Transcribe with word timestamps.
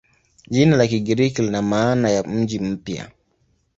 Jina 0.53 0.75
la 0.77 0.87
Kigiriki 0.87 1.41
lina 1.41 1.61
maana 1.61 2.09
ya 2.09 2.23
"mji 2.23 2.59
mpya". 2.59 3.11